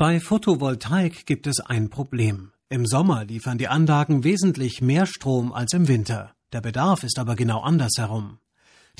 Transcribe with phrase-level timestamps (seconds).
[0.00, 2.52] Bei Photovoltaik gibt es ein Problem.
[2.68, 6.34] Im Sommer liefern die Anlagen wesentlich mehr Strom als im Winter.
[6.52, 8.38] Der Bedarf ist aber genau andersherum.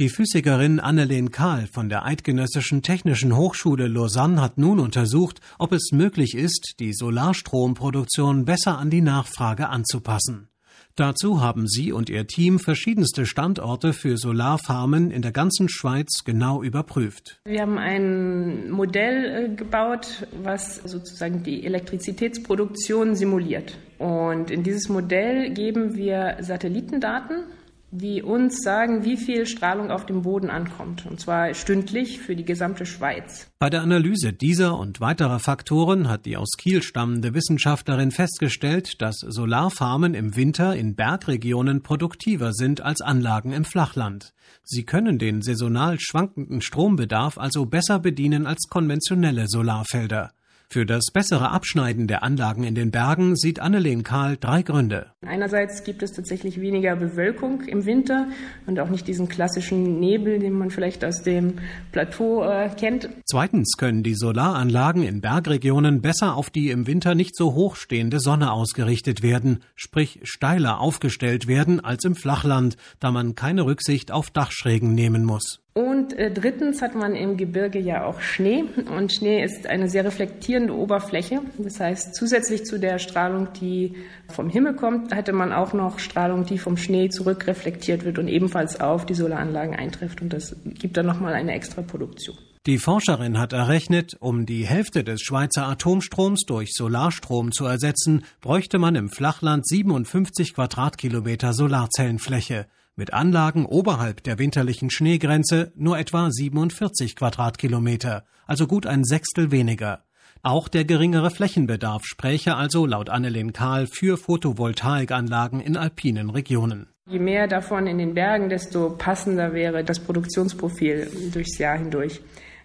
[0.01, 5.93] Die Physikerin Annelene Kahl von der Eidgenössischen Technischen Hochschule Lausanne hat nun untersucht, ob es
[5.93, 10.49] möglich ist, die Solarstromproduktion besser an die Nachfrage anzupassen.
[10.97, 16.63] Dazu haben sie und ihr Team verschiedenste Standorte für Solarfarmen in der ganzen Schweiz genau
[16.63, 17.41] überprüft.
[17.45, 23.79] Wir haben ein Modell äh, gebaut, was sozusagen die Elektrizitätsproduktion simuliert.
[23.99, 27.45] Und in dieses Modell geben wir Satellitendaten
[27.91, 32.45] die uns sagen, wie viel Strahlung auf dem Boden ankommt, und zwar stündlich für die
[32.45, 33.51] gesamte Schweiz.
[33.59, 39.17] Bei der Analyse dieser und weiterer Faktoren hat die aus Kiel stammende Wissenschaftlerin festgestellt, dass
[39.21, 44.35] Solarfarmen im Winter in Bergregionen produktiver sind als Anlagen im Flachland.
[44.65, 50.31] Sie können den saisonal schwankenden Strombedarf also besser bedienen als konventionelle Solarfelder.
[50.71, 55.13] Für das bessere Abschneiden der Anlagen in den Bergen sieht Annelene Kahl drei Gründe.
[55.27, 58.29] Einerseits gibt es tatsächlich weniger Bewölkung im Winter
[58.67, 61.55] und auch nicht diesen klassischen Nebel, den man vielleicht aus dem
[61.91, 63.09] Plateau äh, kennt.
[63.25, 68.21] Zweitens können die Solaranlagen in Bergregionen besser auf die im Winter nicht so hoch stehende
[68.21, 74.29] Sonne ausgerichtet werden, sprich steiler aufgestellt werden als im Flachland, da man keine Rücksicht auf
[74.29, 75.63] Dachschrägen nehmen muss.
[75.79, 78.65] Und äh, drittens hat man im Gebirge ja auch Schnee.
[78.97, 81.41] Und Schnee ist eine sehr reflektierende Oberfläche.
[81.57, 83.95] Das heißt, zusätzlich zu der Strahlung, die
[84.27, 88.81] vom Himmel kommt, hätte man auch noch Strahlung, die vom Schnee zurückreflektiert wird und ebenfalls
[88.81, 90.21] auf die Solaranlagen eintrifft.
[90.21, 92.37] Und das gibt dann nochmal eine extra Produktion.
[92.67, 98.81] Die Forscherin hat errechnet, um die Hälfte des Schweizer Atomstroms durch Solarstrom zu ersetzen, bräuchte
[98.81, 102.67] man im Flachland 57 Quadratkilometer Solarzellenfläche
[102.99, 110.03] mit Anlagen oberhalb der winterlichen Schneegrenze nur etwa 47 Quadratkilometer, also gut ein Sechstel weniger.
[110.43, 116.89] Auch der geringere Flächenbedarf spräche also laut Annelien Kahl für Photovoltaikanlagen in alpinen Regionen.
[117.07, 122.21] Je mehr davon in den Bergen, desto passender wäre das Produktionsprofil durchs Jahr hindurch.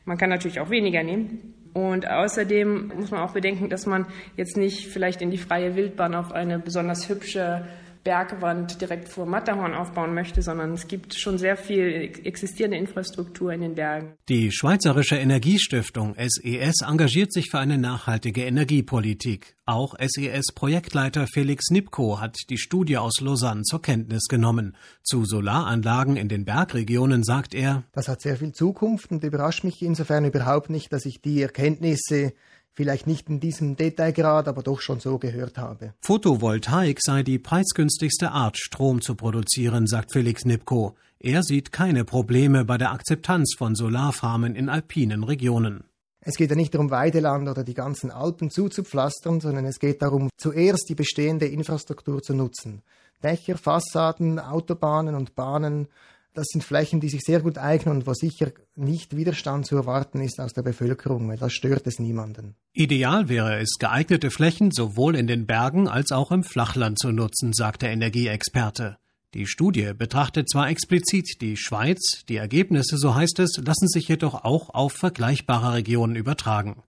[0.05, 1.53] Man kann natürlich auch weniger nehmen.
[1.73, 4.05] Und außerdem muss man auch bedenken, dass man
[4.35, 7.67] jetzt nicht vielleicht in die freie Wildbahn auf eine besonders hübsche
[8.03, 13.61] Bergwand direkt vor Matterhorn aufbauen möchte, sondern es gibt schon sehr viel existierende Infrastruktur in
[13.61, 14.13] den Bergen.
[14.29, 19.55] Die Schweizerische Energiestiftung SES e engagiert sich für eine nachhaltige Energiepolitik.
[19.65, 24.75] Auch SES-Projektleiter Felix Nipko hat die Studie aus Lausanne zur Kenntnis genommen.
[25.03, 29.81] Zu Solaranlagen in den Bergregionen sagt er, das hat sehr viel Zukunft und überrascht mich
[29.81, 32.33] insofern überhaupt nicht, dass ich die Erkenntnisse
[32.73, 35.94] vielleicht nicht in diesem Detailgrad, aber doch schon so gehört habe.
[36.01, 40.95] Photovoltaik sei die preisgünstigste Art, Strom zu produzieren, sagt Felix Nipko.
[41.19, 45.85] Er sieht keine Probleme bei der Akzeptanz von Solarfarmen in alpinen Regionen.
[46.25, 50.29] Es geht ja nicht darum, Weideland oder die ganzen Alpen zuzupflastern, sondern es geht darum,
[50.38, 52.81] zuerst die bestehende Infrastruktur zu nutzen.
[53.23, 55.88] Dächer, Fassaden, Autobahnen und Bahnen
[56.33, 60.21] das sind Flächen, die sich sehr gut eignen und wo sicher nicht Widerstand zu erwarten
[60.21, 62.55] ist aus der Bevölkerung, weil das stört es niemanden.
[62.73, 67.53] Ideal wäre es, geeignete Flächen sowohl in den Bergen als auch im Flachland zu nutzen,
[67.53, 68.97] sagt der Energieexperte.
[69.33, 74.44] Die Studie betrachtet zwar explizit die Schweiz, die Ergebnisse, so heißt es, lassen sich jedoch
[74.44, 76.81] auch auf vergleichbare Regionen übertragen.